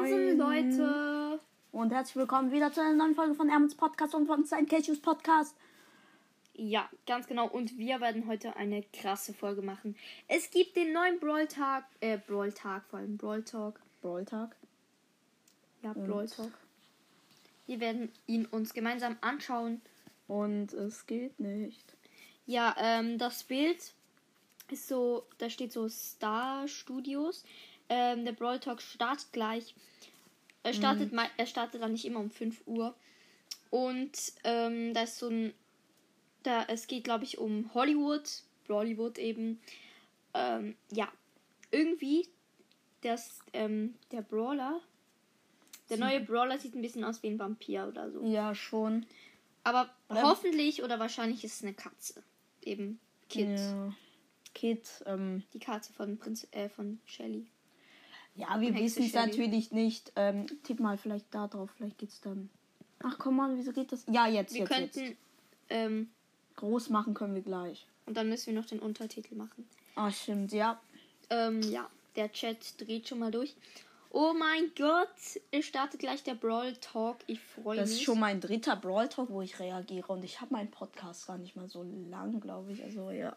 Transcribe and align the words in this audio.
Moin 0.00 0.38
Leute. 0.38 1.40
Und 1.72 1.92
herzlich 1.92 2.14
willkommen 2.14 2.52
wieder 2.52 2.72
zu 2.72 2.80
einer 2.80 2.94
neuen 2.94 3.16
Folge 3.16 3.34
von 3.34 3.48
Ermens 3.48 3.74
Podcast 3.74 4.14
und 4.14 4.26
von 4.26 4.44
Sein 4.44 4.66
Cashews 4.66 5.00
Podcast. 5.00 5.56
Ja, 6.54 6.88
ganz 7.04 7.26
genau. 7.26 7.48
Und 7.48 7.78
wir 7.78 8.00
werden 8.00 8.28
heute 8.28 8.54
eine 8.54 8.84
krasse 8.92 9.34
Folge 9.34 9.60
machen. 9.60 9.96
Es 10.28 10.52
gibt 10.52 10.76
den 10.76 10.92
neuen 10.92 11.18
Brawl 11.18 11.48
Tag, 11.48 11.84
äh, 11.98 12.16
Brawl 12.16 12.52
Tag, 12.52 12.84
vor 12.88 13.00
allem 13.00 13.16
Brawl 13.16 13.42
Talk. 13.42 13.80
Brawl 14.00 14.24
Tag. 14.24 14.54
Ja, 15.82 15.92
Brawl 15.94 16.28
Talk. 16.28 16.52
Wir 17.66 17.80
werden 17.80 18.12
ihn 18.28 18.46
uns 18.46 18.74
gemeinsam 18.74 19.16
anschauen. 19.20 19.80
Und 20.28 20.72
es 20.74 21.06
geht 21.06 21.40
nicht. 21.40 21.84
Ja, 22.46 22.76
ähm, 22.78 23.18
das 23.18 23.42
Bild 23.42 23.78
ist 24.70 24.86
so, 24.86 25.26
da 25.38 25.50
steht 25.50 25.72
so 25.72 25.88
Star 25.88 26.68
Studios. 26.68 27.44
Ähm, 27.88 28.24
der 28.24 28.32
Brawl 28.32 28.60
Talk 28.60 28.80
startet 28.82 29.32
gleich. 29.32 29.74
Er 30.62 30.74
startet, 30.74 31.12
mei- 31.12 31.30
er 31.36 31.46
startet 31.46 31.80
dann 31.82 31.92
nicht 31.92 32.04
immer 32.04 32.20
um 32.20 32.30
5 32.30 32.62
Uhr. 32.66 32.94
Und 33.70 34.12
ähm, 34.44 34.92
da 34.94 35.02
ist 35.02 35.18
so 35.18 35.28
ein. 35.28 35.52
Da, 36.42 36.64
es 36.68 36.86
geht, 36.86 37.04
glaube 37.04 37.24
ich, 37.24 37.38
um 37.38 37.72
Hollywood. 37.74 38.28
Bollywood 38.66 39.18
eben. 39.18 39.60
Ähm, 40.34 40.76
ja. 40.92 41.10
Irgendwie, 41.70 42.26
das, 43.02 43.40
ähm, 43.52 43.94
der 44.12 44.22
Brawler. 44.22 44.80
Der 45.90 45.96
neue 45.98 46.20
Brawler 46.20 46.58
sieht 46.58 46.74
ein 46.74 46.82
bisschen 46.82 47.04
aus 47.04 47.22
wie 47.22 47.28
ein 47.28 47.38
Vampir 47.38 47.88
oder 47.88 48.10
so. 48.10 48.22
Ja, 48.26 48.54
schon. 48.54 49.06
Aber 49.64 49.88
Oder- 50.08 50.22
hoffentlich 50.22 50.82
oder 50.82 50.98
wahrscheinlich 50.98 51.44
ist 51.44 51.56
es 51.56 51.62
eine 51.62 51.74
Katze. 51.74 52.22
Eben 52.62 53.00
Kid. 53.30 53.58
Ja. 53.58 53.94
Kid, 54.54 54.86
ähm, 55.06 55.44
Die 55.52 55.58
Katze 55.58 55.92
von 55.92 56.18
Prinz 56.18 56.46
äh, 56.52 56.68
von 56.68 57.00
Shelly. 57.06 57.46
Ja, 58.38 58.60
wir 58.60 58.74
wissen 58.74 59.04
es 59.04 59.12
natürlich 59.14 59.72
nicht. 59.72 60.12
Ähm, 60.16 60.46
tipp 60.64 60.80
mal 60.80 60.96
vielleicht 60.96 61.26
da 61.34 61.46
drauf, 61.48 61.70
vielleicht 61.76 61.98
geht's 61.98 62.20
dann. 62.20 62.48
Ach 63.02 63.16
komm 63.18 63.36
mal, 63.36 63.56
wieso 63.56 63.72
geht 63.72 63.92
das? 63.92 64.04
Ja, 64.10 64.26
jetzt, 64.26 64.54
Wir 64.54 64.60
jetzt, 64.60 64.68
könnten 64.70 65.00
jetzt. 65.00 65.16
ähm, 65.70 66.10
Groß 66.56 66.88
machen 66.90 67.14
können 67.14 67.34
wir 67.34 67.42
gleich. 67.42 67.86
und 68.06 68.16
dann 68.16 68.28
müssen 68.28 68.46
wir 68.52 68.60
noch 68.60 68.66
den 68.68 68.80
Untertitel 68.80 69.34
machen. 69.36 69.68
Ah, 69.94 70.10
stimmt, 70.10 70.52
ja. 70.52 70.80
Ähm, 71.30 71.60
ja, 71.62 71.88
der 72.16 72.32
Chat 72.32 72.80
dreht 72.80 73.06
schon 73.08 73.18
mal 73.20 73.30
durch. 73.30 73.54
Oh 74.10 74.32
mein 74.32 74.70
Gott, 74.76 75.08
es 75.50 75.66
startet 75.66 76.00
gleich 76.00 76.22
der 76.22 76.34
Brawl 76.34 76.72
Talk. 76.80 77.18
Ich 77.26 77.40
freue 77.40 77.76
Das 77.76 77.90
mich. 77.90 77.98
ist 77.98 78.04
schon 78.04 78.18
mein 78.18 78.40
dritter 78.40 78.74
Brawl 78.74 79.08
Talk, 79.08 79.28
wo 79.30 79.42
ich 79.42 79.60
reagiere. 79.60 80.10
Und 80.10 80.24
ich 80.24 80.40
habe 80.40 80.54
meinen 80.54 80.70
Podcast 80.70 81.26
gar 81.26 81.36
nicht 81.36 81.54
mal 81.56 81.68
so 81.68 81.84
lang, 82.08 82.40
glaube 82.40 82.72
ich. 82.72 82.82
Also, 82.82 83.10
ja. 83.10 83.36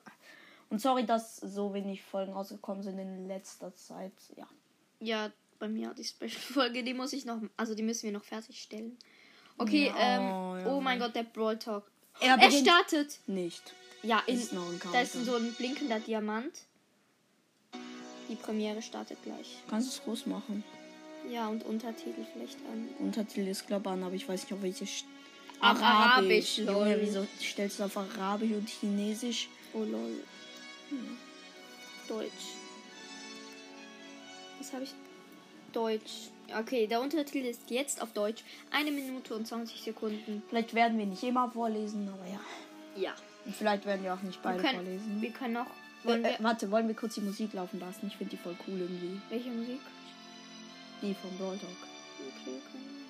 Und 0.69 0.80
sorry, 0.81 1.05
dass 1.05 1.36
so 1.38 1.73
wenig 1.73 2.02
Folgen 2.02 2.31
rausgekommen 2.31 2.81
sind 2.83 2.97
in 2.99 3.27
letzter 3.27 3.75
Zeit. 3.75 4.13
Ja. 4.38 4.47
Ja, 5.02 5.31
bei 5.59 5.67
mir 5.67 5.94
die 5.94 6.03
Special-Folge, 6.03 6.83
die 6.83 6.94
muss 6.94 7.11
ich 7.11 7.25
noch, 7.25 7.41
also 7.57 7.75
die 7.75 7.83
müssen 7.83 8.03
wir 8.03 8.11
noch 8.11 8.23
fertigstellen. 8.23 8.97
Okay, 9.58 9.88
Ja, 9.88 9.95
ähm, 9.97 10.21
oh, 10.21 10.55
ja. 10.58 10.67
oh 10.67 10.81
mein 10.81 10.99
Gott, 10.99 11.16
der 11.16 11.23
Brawl 11.23 11.58
Talk. 11.59 11.91
Er 12.19 12.38
Er 12.38 12.52
startet. 12.52 13.19
Nicht. 13.27 13.73
Ja, 14.03 14.23
in, 14.25 14.35
ist 14.35 14.53
noch 14.53 14.67
ein 14.67 14.80
da 14.91 15.02
ist 15.02 15.13
so 15.13 15.35
ein 15.35 15.53
blinkender 15.53 15.99
Diamant. 15.99 16.52
Die 18.30 18.35
Premiere 18.35 18.81
startet 18.81 19.21
gleich. 19.23 19.58
Kannst 19.69 19.89
du 19.89 19.91
es 19.91 20.03
groß 20.03 20.25
machen? 20.27 20.63
Ja, 21.30 21.47
und 21.47 21.63
Untertitel 21.63 22.25
vielleicht 22.33 22.58
an. 22.71 22.89
Untertitel 22.99 23.47
ist 23.47 23.67
glaube 23.67 23.89
an, 23.89 24.03
aber 24.03 24.15
ich 24.15 24.27
weiß 24.27 24.43
nicht, 24.43 24.53
auf 24.53 24.61
welche. 24.61 24.86
St 24.86 25.05
Auf 25.59 25.81
Arabisch, 25.81 26.59
Junge, 26.59 26.97
wieso 26.99 27.27
stellst 27.39 27.80
du 27.80 27.83
auf 27.83 27.97
Arabisch 27.97 28.52
und 28.52 28.67
Chinesisch? 28.67 29.49
Oh 29.73 29.83
lol. 29.83 30.23
Deutsch. 32.08 32.61
Was 34.61 34.73
habe 34.73 34.83
ich? 34.83 34.94
Deutsch. 35.73 36.30
Okay, 36.55 36.86
der 36.86 37.02
Untertitel 37.02 37.48
ist 37.48 37.72
jetzt 37.72 37.99
auf 37.99 38.11
Deutsch. 38.14 38.44
Eine 38.70 38.92
Minute 38.92 39.33
und 39.33 39.48
20 39.48 39.82
Sekunden. 39.82 40.44
Vielleicht 40.49 40.76
werden 40.76 40.99
wir 40.99 41.08
nicht 41.08 41.23
immer 41.23 41.49
vorlesen, 41.49 42.08
aber 42.08 42.30
ja. 42.30 42.39
Ja. 42.95 43.14
Und 43.44 43.55
vielleicht 43.55 43.88
werden 43.88 44.04
wir 44.04 44.14
auch 44.14 44.21
nicht 44.21 44.38
Wir 44.44 44.52
beide 44.52 44.61
können, 44.61 44.76
vorlesen. 44.76 45.20
wir 45.20 45.32
können 45.32 45.54
noch. 45.55 45.66
Äh, 45.66 46.08
Wollen 46.08 46.26
äh, 46.26 46.30
wir, 46.38 46.44
warte, 46.44 46.70
wollen 46.70 46.88
wir 46.88 46.94
kurz 46.94 47.16
die 47.16 47.21
Musik 47.21 47.54
laufen 47.54 47.80
lassen? 47.80 48.05
Ich 48.05 48.17
finde 48.17 48.36
die 48.36 48.38
voll 48.38 48.55
cool 48.67 48.82
irgendwie. 48.82 49.20
welche 49.30 49.50
Musik? 49.50 49.80
Die 51.02 51.16
vom 51.16 51.36
Brawl 51.39 51.58
Talk. 51.58 51.70
Okay, 52.20 52.52
wir 52.52 52.61
können. 52.71 53.05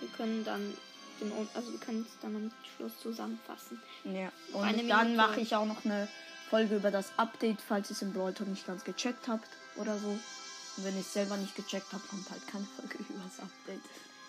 Wir 0.00 0.08
können 0.16 0.44
dann 0.44 0.74
den, 1.20 1.32
also 1.54 1.70
wir 1.70 1.78
können 1.78 2.04
es 2.08 2.18
dann 2.20 2.34
am 2.34 2.50
Schluss 2.76 2.98
zusammenfassen. 3.00 3.80
Ja, 4.02 4.32
und 4.52 4.88
dann 4.88 5.14
mache 5.14 5.40
ich 5.40 5.54
auch 5.54 5.64
noch 5.64 5.84
eine 5.84 6.08
Folge 6.50 6.76
über 6.76 6.90
das 6.90 7.12
Update, 7.16 7.60
falls 7.60 7.90
ihr 7.90 7.96
es 7.96 8.02
im 8.02 8.12
Brawl 8.12 8.32
Talk 8.32 8.48
nicht 8.48 8.66
ganz 8.66 8.84
gecheckt 8.84 9.28
habt 9.28 9.48
oder 9.76 9.98
so. 9.98 10.08
Und 10.08 10.84
wenn 10.84 10.94
ihr 10.94 11.00
es 11.00 11.12
selber 11.12 11.36
nicht 11.36 11.56
gecheckt 11.56 11.92
habt, 11.92 12.08
kommt 12.08 12.30
halt 12.30 12.46
keine 12.46 12.64
Folge 12.64 12.98
über 13.08 13.24
das 13.24 13.40
Update. 13.40 13.80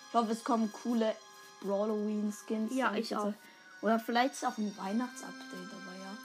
Ich 0.08 0.14
hoffe, 0.14 0.32
es 0.32 0.44
kommen 0.44 0.72
coole 0.72 1.14
Brawloween-Skins. 1.60 2.74
Ja, 2.74 2.94
ich 2.94 3.14
auch. 3.14 3.34
Oder 3.82 4.00
vielleicht 4.00 4.34
ist 4.34 4.44
auch 4.44 4.58
ein 4.58 4.76
Weihnachtsupdate, 4.76 5.70
aber 5.70 5.96
ja. 5.98 6.16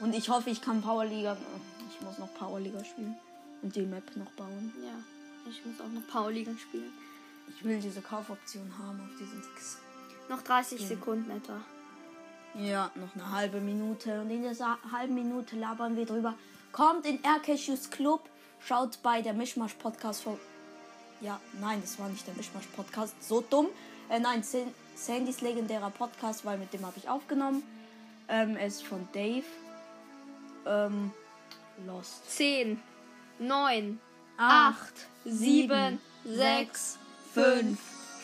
Und 0.00 0.14
ich 0.14 0.28
hoffe, 0.28 0.50
ich 0.50 0.60
kann 0.60 0.82
Powerliga. 0.82 1.36
Ich 1.90 2.00
muss 2.02 2.18
noch 2.18 2.32
Powerliga 2.34 2.84
spielen. 2.84 3.16
Und 3.62 3.74
die 3.74 3.82
Map 3.82 4.04
noch 4.16 4.30
bauen. 4.32 4.72
Ja, 4.82 5.50
ich 5.50 5.64
muss 5.64 5.80
auch 5.80 5.88
noch 5.88 6.06
Powerliga 6.06 6.52
spielen. 6.58 6.92
Ich 7.48 7.64
will 7.64 7.80
diese 7.80 8.02
Kaufoption 8.02 8.70
haben 8.78 9.00
auf 9.00 9.18
diesen. 9.18 9.42
Noch 10.28 10.42
30 10.42 10.86
Sekunden 10.86 11.30
etwa. 11.30 11.60
Ja, 12.54 12.90
noch 12.94 13.14
eine 13.14 13.30
halbe 13.30 13.60
Minute. 13.60 14.20
Und 14.20 14.30
in 14.30 14.42
dieser 14.42 14.78
halben 14.90 15.14
Minute 15.14 15.56
labern 15.56 15.96
wir 15.96 16.06
drüber. 16.06 16.34
Kommt 16.72 17.06
in 17.06 17.22
Aircashews 17.22 17.90
Club. 17.90 18.28
Schaut 18.60 19.00
bei 19.02 19.22
der 19.22 19.32
Mischmasch 19.34 19.74
Podcast 19.74 20.22
vor. 20.22 20.38
Ja, 21.20 21.40
nein, 21.60 21.80
das 21.80 21.98
war 21.98 22.08
nicht 22.08 22.26
der 22.26 22.34
Mischmasch 22.34 22.66
Podcast. 22.74 23.14
So 23.22 23.40
dumm. 23.40 23.68
Äh, 24.08 24.18
nein, 24.20 24.42
San- 24.42 24.74
Sandys 24.94 25.40
legendärer 25.40 25.90
Podcast, 25.90 26.44
weil 26.44 26.58
mit 26.58 26.72
dem 26.72 26.84
habe 26.84 26.94
ich 26.98 27.08
aufgenommen. 27.08 27.62
Ähm, 28.28 28.56
er 28.56 28.66
ist 28.66 28.84
von 28.84 29.06
Dave. 29.12 29.44
Ähm, 30.66 31.12
Lost. 31.86 32.28
10, 32.30 32.80
9, 33.38 34.00
Acht, 34.36 34.92
8, 34.92 34.94
7, 35.24 36.00
6, 36.24 36.98
5, 37.34 37.78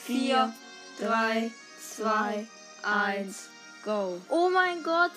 4, 0.05 0.53
3, 1.01 1.51
2, 1.97 2.47
1. 2.83 3.49
go. 3.85 4.21
Oh 4.29 4.51
mein 4.51 4.83
Gott, 4.83 5.13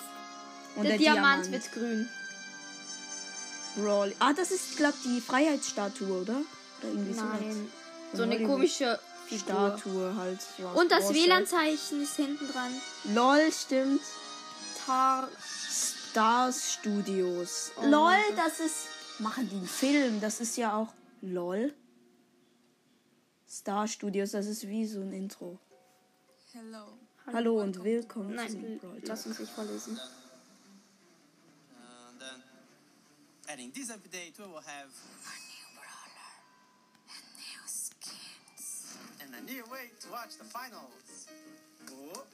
Und 0.76 0.84
der, 0.84 0.98
Diamant, 0.98 1.50
wird 1.50 1.72
grün. 1.72 2.08
Brawl. 3.76 4.14
Ah, 4.18 4.32
das 4.32 4.50
ist, 4.50 4.76
glaube 4.76 4.96
die 5.04 5.20
Freiheitsstatue, 5.20 6.22
oder? 6.22 6.40
Oder 6.80 6.88
irgendwie 6.88 7.14
sowas. 7.14 7.40
Nein, 7.40 7.72
so 8.12 8.22
eine 8.22 8.34
Hollywood. 8.34 8.50
komische 8.50 8.98
Figur. 9.26 9.76
Statue 9.76 10.16
halt. 10.16 10.40
so 10.40 10.66
aus 10.66 10.78
Und 10.78 10.90
das 10.90 11.12
WLAN-Zeichen 11.12 12.02
ist 12.02 12.16
hinten 12.16 12.48
dran. 12.50 12.72
LOL, 13.14 13.52
stimmt. 13.52 14.00
Tar 14.84 15.28
Stars 16.10 16.72
Studios. 16.74 17.72
Oh 17.76 17.86
LOL, 17.86 18.16
das 18.36 18.60
ist. 18.60 18.86
Machen 19.18 19.48
die 19.48 19.56
einen 19.56 19.66
Film? 19.66 20.20
Das 20.20 20.40
ist 20.40 20.56
ja 20.56 20.76
auch. 20.76 20.92
LOL. 21.20 21.74
Star 23.48 23.88
Studios, 23.88 24.32
das 24.32 24.46
ist 24.46 24.66
wie 24.68 24.86
so 24.86 25.00
ein 25.00 25.12
Intro. 25.12 25.58
Hello. 26.52 26.98
Hallo 27.32 27.60
und 27.60 27.84
willkommen 27.84 28.34
Nein, 28.34 28.50
zum 28.50 28.78
Brawl 28.78 29.00
lass 29.02 29.26
uns 29.26 29.38
nicht 29.38 29.52
vorlesen. 29.52 29.98
And 31.76 32.22
adding 33.48 33.70
this 33.72 33.90
update, 33.90 34.38
we 34.38 34.44
will 34.46 34.62
have 34.64 34.88
New 37.36 37.66
skins. 37.66 38.96
and 39.20 39.34
a 39.34 39.40
new 39.42 39.62
way 39.70 39.90
to 40.00 40.10
watch 40.10 40.36
the 40.38 40.44
finals. 40.44 41.26
Oh, 41.92 42.24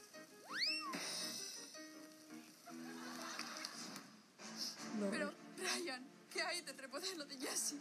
Pero, 5.11 5.33
Ryan, 5.59 6.03
¿qué 6.33 6.41
hay 6.41 6.61
del 6.63 6.77
repoder 6.79 7.27
de 7.27 7.37
Jessie? 7.37 7.79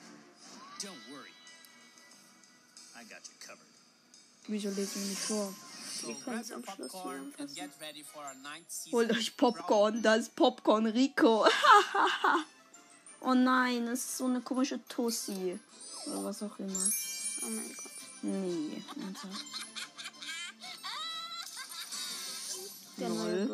Don't 0.82 0.98
worry. 1.12 1.32
I 2.96 3.04
got 3.04 3.22
you 3.28 3.36
covered. 3.40 3.68
Wieso 4.48 4.70
lesen 4.72 5.02
wir 5.02 5.10
nicht 5.10 5.22
vor? 5.22 5.54
Wir 6.06 6.16
können 6.16 6.40
es 6.40 6.52
am 6.52 6.64
Schluss 6.64 6.92
zusammenfassen. 6.92 7.72
Holt 8.92 9.12
euch. 9.12 9.38
Popcorn, 9.38 10.02
das 10.02 10.20
ist 10.20 10.36
Popcorn 10.36 10.86
Rico. 10.88 11.46
oh 13.22 13.34
nein, 13.34 13.86
das 13.86 14.00
ist 14.00 14.18
so 14.18 14.26
eine 14.26 14.42
komische 14.42 14.86
Tussi. 14.88 15.60
Oder 16.08 16.24
was 16.26 16.44
auch 16.44 16.60
immer. 16.60 16.92
Oh 17.42 17.50
mein 17.50 17.76
Gott. 17.76 17.92
Nee, 18.22 18.84
Alter. 19.06 19.30
Der 22.98 23.10
neue 23.10 23.48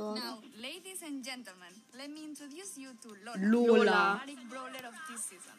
ladies 0.58 1.02
and 1.04 1.24
gentlemen, 1.24 1.74
let 1.98 2.10
me 2.10 2.24
introduce 2.24 2.78
you 2.78 2.90
to 3.02 3.10
Lola. 3.24 3.38
Lola. 3.40 4.22
Dramatic 4.26 4.50
brawler 4.50 4.88
of 4.88 4.96
this 5.10 5.24
season. 5.24 5.58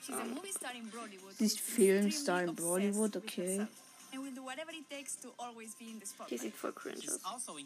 She's 0.00 0.16
a 0.16 0.24
movie 0.24 0.52
star 0.52 0.72
in 0.74 0.88
Bollywood. 0.88 1.36
Sie 1.36 1.46
ist 1.46 1.60
Filmstar 1.60 2.44
in 2.44 2.54
Bollywood, 2.54 3.16
okay. 3.16 3.66
And 4.16 4.24
will 4.24 4.34
do 4.34 4.42
whatever 4.44 4.70
it 4.72 4.88
takes 4.88 5.16
to 5.20 5.28
always 5.38 5.74
be 5.74 5.84
in 5.86 5.98
the 6.00 6.00
Die 6.00 6.06
spotlight. 6.06 6.40
sieht 6.40 6.54
voll 6.56 6.72
cringe 6.72 6.98
aus. 7.06 7.20
also 7.24 7.56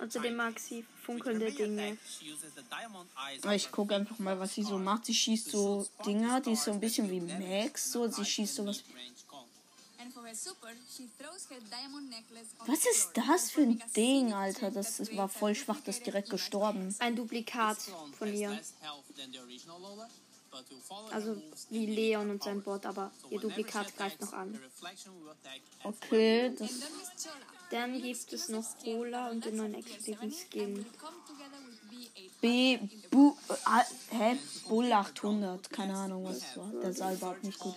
Außerdem 0.00 0.36
mag 0.36 0.58
sie 0.58 0.84
funkelnde 1.02 1.50
Dinge. 1.52 1.96
Ich 3.54 3.70
gucke 3.70 3.94
einfach 3.94 4.18
mal, 4.18 4.38
was 4.38 4.54
sie 4.54 4.62
so 4.62 4.78
macht. 4.78 5.06
Sie 5.06 5.14
schießt 5.14 5.50
so 5.50 5.86
Dinger, 6.04 6.40
die 6.40 6.52
ist 6.52 6.64
so 6.64 6.72
ein 6.72 6.80
bisschen 6.80 7.10
wie 7.10 7.20
Max. 7.20 7.92
So, 7.92 8.08
sie 8.08 8.24
schießt 8.24 8.54
sowas. 8.56 8.82
Was 12.66 12.84
ist 12.86 13.10
das 13.14 13.50
für 13.50 13.62
ein 13.62 13.82
Ding, 13.96 14.32
Alter? 14.32 14.70
Das 14.70 15.00
ist- 15.00 15.16
war 15.16 15.28
voll 15.28 15.54
schwach, 15.54 15.80
das 15.84 15.98
ist 15.98 16.06
direkt 16.06 16.30
gestorben. 16.30 16.94
Ein 16.98 17.16
Duplikat 17.16 17.78
von 18.18 18.32
ihr. 18.32 18.58
Also 21.12 21.40
wie 21.70 21.86
Leon 21.86 22.30
und 22.30 22.42
sein 22.42 22.62
Bot, 22.62 22.86
aber 22.86 23.10
ihr 23.30 23.40
Duplikat 23.40 23.96
greift 23.96 24.20
noch 24.20 24.32
an. 24.32 24.58
Okay, 25.84 26.54
das. 26.58 26.70
Dann 27.70 28.00
gibt 28.00 28.32
es 28.32 28.48
noch 28.48 28.64
Cola 28.82 29.28
und 29.28 29.44
den 29.44 29.56
neuen 29.56 29.74
exklusiven 29.74 30.30
70 30.30 30.48
Skin. 30.50 30.76
and 30.78 30.84
will 30.84 30.92
come 30.98 31.16
together 31.26 31.58
with 31.66 31.78
B800 31.90 32.40
B. 32.40 32.78
Bu. 33.10 33.36
Äh, 33.50 34.16
hä? 34.16 34.38
Bull 34.68 34.92
800. 34.92 35.70
Keine 35.70 35.96
Ahnung, 35.96 36.24
was 36.24 36.40
das 36.40 36.56
war. 36.56 36.72
Das 36.82 36.96
sah 36.96 37.12
überhaupt 37.12 37.44
nicht 37.44 37.58
gut. 37.58 37.74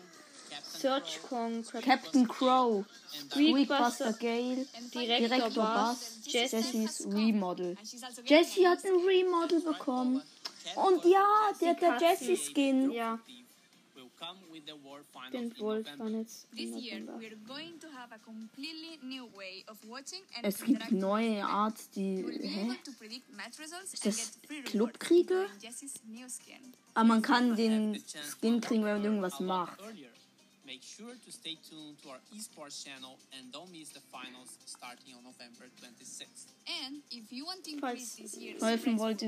Search 0.63 1.21
Kong, 1.23 1.63
Captain 1.81 2.27
Crow. 2.27 2.85
Squeakbuster, 3.29 4.13
Gale. 4.13 4.65
Director 4.93 5.49
Bass. 5.49 6.19
Jessys 6.25 7.05
Remodel. 7.05 7.77
Jessie 8.25 8.67
hat 8.67 8.83
ein 8.85 9.05
Remodel 9.05 9.61
bekommen. 9.61 10.21
Und 10.75 11.05
ja, 11.05 11.51
der 11.59 11.69
hat 11.69 11.81
der 11.81 11.97
Jessie-Skin. 11.99 12.91
Ja, 12.91 13.19
den 15.33 15.59
Wolf 15.59 15.87
dann 15.97 16.19
jetzt 16.19 16.47
Es 20.43 20.63
gibt 20.63 20.91
neue 20.91 21.43
Art, 21.45 21.77
die. 21.95 22.23
Hä? 22.23 22.71
Ist 23.91 24.05
das 24.05 24.39
Clubkriege? 24.65 25.47
Aber 26.93 27.07
man 27.07 27.21
kann 27.21 27.55
den 27.55 28.03
Skin 28.39 28.61
kriegen, 28.61 28.83
wenn 28.83 28.95
man 28.95 29.03
irgendwas 29.03 29.39
macht. 29.39 29.79
Make 30.71 30.83
sure 30.83 31.15
to 31.25 31.31
stay 31.33 31.57
tuned 31.67 32.01
to 32.01 32.11
our 32.11 32.21
esports 32.33 32.85
channel 32.85 33.17
and 33.35 33.51
don't 33.51 33.69
miss 33.73 33.89
the 33.89 33.99
finals 33.99 34.55
starting 34.65 35.13
on 35.17 35.23
November 35.25 35.65
26th. 35.81 36.47
And 36.85 37.01
if 37.11 37.29
you 37.29 37.43
want 37.43 37.65
to 37.65 37.71
Falls 37.77 37.91
increase 37.91 38.15
this 38.15 38.37
year's 38.37 38.63
helfen 38.63 38.97
wollt, 38.97 39.21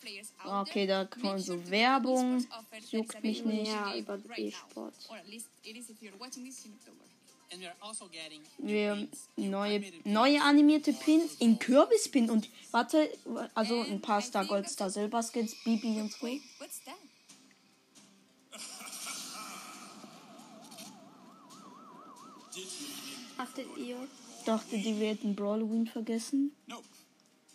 players 0.00 0.32
out 0.44 0.66
Okay, 0.66 0.86
da 0.86 1.04
kommt 1.04 1.40
so 1.44 1.54
sure 1.54 1.62
to 1.62 1.70
Werbung. 1.70 2.44
Juckt 2.90 3.22
mich 3.22 3.44
nicht. 3.44 3.68
Ja, 3.68 3.94
über 3.94 4.18
right 4.28 4.38
E-Sport. 4.40 4.94
now. 5.08 5.14
Or 5.14 5.16
at 5.16 5.28
least 5.28 5.46
it 5.62 5.76
is 5.76 5.90
if 5.90 6.02
you're 6.02 6.18
watching 6.18 6.44
this 6.44 6.64
in 6.64 6.72
October. 6.72 7.04
And 7.52 7.60
we 7.60 7.68
are 7.68 7.76
also 7.80 8.08
getting 8.08 8.40
Wir 8.58 9.06
neue, 9.36 9.80
neue 10.02 10.42
animierte 10.42 10.92
Pins 10.92 11.36
in 11.38 11.56
visual 11.56 11.86
Kürbispin 11.86 12.30
und 12.30 12.48
warte, 12.72 13.08
also 13.54 13.82
ein 13.82 14.00
paar 14.00 14.20
Star 14.20 14.44
Gold, 14.44 14.68
Star. 14.68 14.90
Silber 14.90 15.22
Skins, 15.22 15.54
Bibi 15.62 16.00
und 16.00 16.10
so. 16.10 16.26
Wait, 16.26 16.42
what's 16.58 16.82
that? 16.84 16.96
Achtet 23.46 23.76
ihr? 23.76 23.96
Dachte, 24.44 24.78
die 24.78 24.98
wir 25.00 25.08
hätten 25.08 25.34
Brawloween 25.34 25.86
vergessen. 25.86 26.52
Nope. 26.66 26.84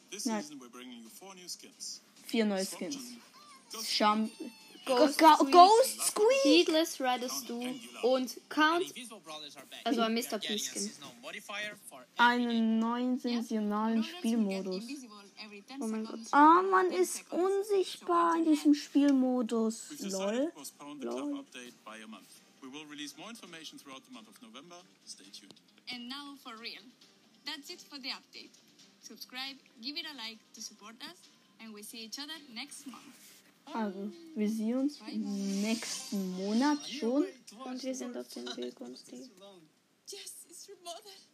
This 0.10 0.26
No. 0.26 0.40
season 0.40 0.60
we're 0.60 0.70
bringing 0.70 1.02
you 1.04 1.10
four 1.10 1.34
new 1.36 1.48
skins. 1.48 2.02
Vier 2.26 2.46
neue 2.46 2.66
Skins. 2.66 2.96
Genie, 2.96 3.22
Ghost 3.72 4.00
Jump. 4.00 4.32
Ghost 4.86 5.14
Squeak. 5.20 5.52
Ghost 5.52 6.02
Squeak! 6.02 6.44
Heedless, 6.44 7.00
Reddest 7.00 7.48
Du 7.48 7.62
und 8.04 8.36
Count. 8.50 8.84
Also 9.86 10.02
ein 10.02 10.14
Mr. 10.14 10.40
modifier 11.22 11.78
for 11.88 12.04
Einen 12.18 12.80
neuen 12.80 13.18
get 13.22 13.46
Spielmodus. 13.46 14.84
invisible 14.84 15.24
every 15.46 15.62
10 15.62 15.82
Oh 15.82 15.88
mein 15.88 16.06
seconds. 16.06 16.34
Ah, 16.34 16.62
man 16.64 16.90
10 16.90 17.00
ist 17.02 17.32
unsichtbar 17.32 18.38
in 18.38 18.46
diesem 18.46 18.74
Spielmodus. 18.74 19.92
Lol. 20.00 20.52
Lol. 21.00 21.46
We 22.62 22.68
will 22.72 22.86
release 22.90 23.16
more 23.18 23.30
information 23.30 23.80
throughout 23.80 24.04
the 24.08 24.14
month 24.14 24.28
of 24.30 24.42
November. 24.42 24.78
Stay 25.06 25.26
tuned. 25.32 25.54
And 25.90 26.10
now 26.10 26.36
for 26.44 26.56
real. 26.58 26.84
That's 27.46 27.70
it 27.70 27.82
for 27.82 27.98
the 28.00 28.10
update. 28.10 28.52
Subscribe, 29.02 29.58
give 29.82 29.98
it 29.98 30.06
a 30.06 30.16
like 30.16 30.40
to 30.54 30.62
support 30.62 30.96
us, 31.10 31.18
and 31.60 31.74
we 31.74 31.82
see 31.84 32.06
each 32.06 32.20
other 32.20 32.38
next 32.54 32.86
month. 32.88 33.16
Also, 33.74 34.12
wir 34.36 34.50
sehen 34.50 34.78
uns 34.78 35.00
im 35.08 35.62
nächsten 35.62 36.32
Monat 36.38 36.80
schon. 36.88 37.26
Und 37.66 37.84
wir 37.84 37.96
sind 37.96 38.18
auf 38.18 38.28
dem 38.30 38.46
Weg 38.58 38.80
uns 38.82 39.04
die. 39.06 39.30
Jess 40.08 40.46
is 40.50 40.70
remodeled. 40.70 41.32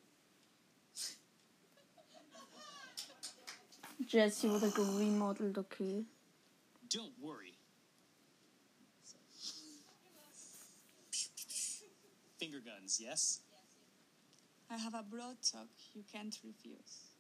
Jessie 4.08 4.50
wurde 4.50 4.70
geremodelt, 4.72 5.58
okay. 5.58 6.06
Don't 6.90 7.12
worry. 7.20 7.54
Finger 12.38 12.62
guns, 12.62 13.00
yes? 13.00 13.42
I 14.70 14.78
have 14.78 14.94
a 14.94 15.04
broad 15.04 15.38
talk 15.42 15.70
you 15.94 16.04
can't 16.12 16.38
refuse. 16.44 17.14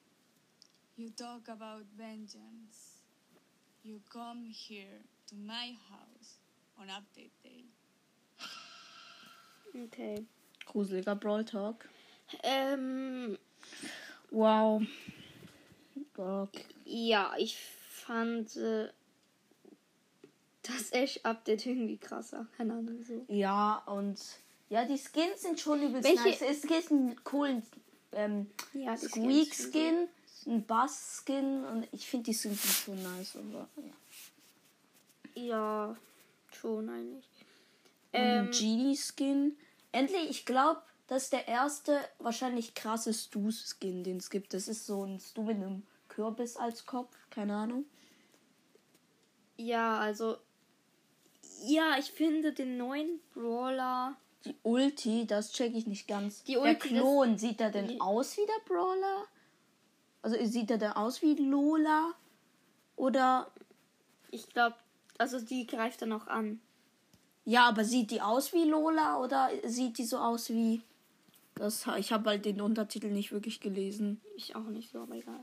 You 0.97 1.09
talk 1.11 1.47
about 1.47 1.83
vengeance. 1.97 3.01
You 3.83 4.01
come 4.11 4.45
here 4.51 5.01
to 5.27 5.35
my 5.35 5.75
house 5.89 6.39
on 6.79 6.87
update 6.87 7.31
day. 7.43 7.65
Okay. 9.85 10.25
Gruseliger 10.65 11.15
Brawl 11.15 11.43
Talk. 11.43 11.87
Ähm, 12.43 13.37
Wow. 14.31 14.81
Okay. 16.15 16.63
ja, 16.85 17.33
ich 17.37 17.57
fand 17.57 18.55
äh, 18.55 18.89
das 20.63 20.91
Ash-Update 20.91 21.65
irgendwie 21.67 21.97
krasser. 21.97 22.47
Keine 22.57 22.73
Ahnung, 22.73 23.03
so. 23.03 23.25
Ja, 23.29 23.83
und 23.85 24.19
ja, 24.69 24.85
die 24.85 24.97
Skins 24.97 25.41
sind 25.41 25.59
schon 25.59 25.81
übelst 25.81 26.07
Welche- 26.07 26.23
nice. 26.29 26.41
Es 26.41 26.61
gibt 26.61 26.91
einen 26.91 27.23
coolen 27.23 27.63
ähm, 28.13 28.49
Ja, 28.73 28.95
die 28.95 29.05
Squeak 29.05 29.53
Skins 29.53 29.57
sind 29.57 29.71
Skin, 29.73 30.07
einen 30.47 30.65
Bass 30.65 31.23
Skin 31.25 31.65
und 31.65 31.87
ich 31.91 32.07
finde 32.07 32.25
die 32.25 32.33
Skins 32.33 32.61
sind 32.61 32.73
schon 32.73 33.03
nice. 33.03 33.35
Aber, 33.35 33.67
ja. 33.77 35.41
Ja, 35.41 35.97
schon 36.51 36.89
eigentlich. 36.89 37.25
Ähm, 38.13 38.45
ein 38.45 38.51
Genie 38.51 38.97
Skin. 38.97 39.57
Endlich, 39.91 40.29
ich 40.29 40.45
glaube, 40.45 40.81
das 41.07 41.23
ist 41.23 41.33
der 41.33 41.47
erste 41.47 41.99
wahrscheinlich 42.19 42.73
krasse 42.73 43.13
Stu 43.13 43.51
Skin, 43.51 44.03
den 44.03 44.17
es 44.17 44.29
gibt. 44.29 44.53
Das 44.53 44.67
ist 44.67 44.85
so 44.85 45.03
ein 45.05 45.19
Stu 45.19 45.43
mit 45.43 45.57
einem 45.57 45.83
Kürbis 46.09 46.57
als 46.57 46.85
Kopf, 46.85 47.15
keine 47.29 47.55
Ahnung. 47.55 47.85
ja, 49.57 49.99
also. 49.99 50.37
Ja, 51.65 51.97
ich 51.97 52.11
finde 52.11 52.53
den 52.53 52.77
neuen 52.77 53.19
Brawler. 53.33 54.15
Die 54.45 54.55
Ulti, 54.63 55.25
das 55.25 55.51
check 55.51 55.73
ich 55.75 55.87
nicht 55.87 56.07
ganz. 56.07 56.43
Die 56.43 56.53
der 56.53 56.61
Ulti, 56.61 56.89
das- 56.89 56.99
Klon, 56.99 57.37
sieht 57.37 57.59
er 57.61 57.71
denn 57.71 57.99
aus 57.99 58.37
wie 58.37 58.45
der 58.45 58.65
Brawler? 58.73 59.25
Also 60.21 60.37
sieht 60.45 60.71
er 60.71 60.77
denn 60.77 60.91
aus 60.93 61.21
wie 61.21 61.35
Lola? 61.35 62.13
Oder 62.95 63.51
Ich 64.31 64.49
glaube, 64.49 64.75
also 65.17 65.39
die 65.39 65.65
greift 65.67 66.01
dann 66.01 66.11
auch 66.13 66.27
an. 66.27 66.59
ja, 67.45 67.67
aber 67.67 67.83
sieht 67.85 68.11
die 68.11 68.21
aus 68.21 68.51
wie 68.53 68.65
Lola 68.65 69.19
oder 69.19 69.49
sieht 69.65 69.97
die 69.97 70.03
so 70.05 70.17
aus 70.17 70.49
wie 70.49 70.81
das 71.55 71.87
ich 71.97 72.11
habe 72.11 72.29
halt 72.29 72.45
den 72.45 72.61
Untertitel 72.61 73.07
nicht 73.09 73.31
wirklich 73.31 73.59
gelesen. 73.59 74.21
Ich 74.35 74.55
auch 74.55 74.65
nicht 74.65 74.91
so, 74.91 74.99
aber 74.99 75.15
egal. 75.15 75.39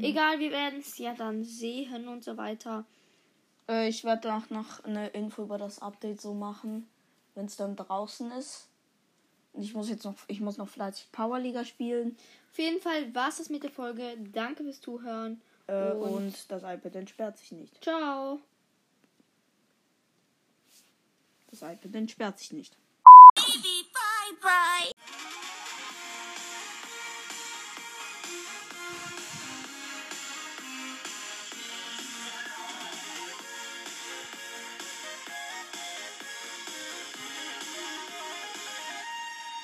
Egal, 0.00 0.38
wir 0.38 0.50
werden 0.52 0.78
es 0.80 0.96
ja 0.98 1.12
dann 1.14 1.44
sehen 1.44 2.08
und 2.08 2.22
so 2.24 2.36
weiter. 2.36 2.84
Äh, 3.68 3.88
ich 3.88 4.04
werde 4.04 4.32
auch 4.34 4.48
noch 4.50 4.82
eine 4.84 5.08
Info 5.08 5.42
über 5.42 5.58
das 5.58 5.80
Update 5.82 6.20
so 6.20 6.32
machen, 6.32 6.86
wenn 7.34 7.46
es 7.46 7.56
dann 7.56 7.76
draußen 7.76 8.30
ist. 8.32 8.68
Und 9.52 9.62
ich 9.62 9.74
muss 9.74 9.88
jetzt 9.90 10.04
noch 10.04 10.14
ich 10.28 10.40
muss 10.40 10.56
noch 10.56 10.68
fleißig 10.68 11.12
Powerliga 11.12 11.64
spielen 11.64 12.16
Auf 12.52 12.58
jeden 12.58 12.80
Fall 12.80 13.14
war 13.14 13.28
es 13.28 13.36
das 13.38 13.50
mit 13.50 13.62
der 13.62 13.70
Folge. 13.70 14.16
Danke 14.32 14.62
fürs 14.64 14.80
Zuhören. 14.80 15.40
äh, 15.68 15.92
Und- 15.92 16.12
und 16.12 16.50
das 16.50 16.62
iPad 16.62 16.96
entsperrt 16.96 17.38
sich 17.38 17.52
nicht. 17.52 17.82
Ciao. 17.82 18.40
Das 21.50 21.62
iPad 21.62 21.94
entsperrt 21.94 22.38
sich 22.38 22.52
nicht. 22.52 22.76
Baby, 23.34 23.84
bye 23.92 24.36
bye. 24.40 24.91